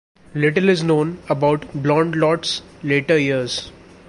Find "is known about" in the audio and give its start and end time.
0.69-1.61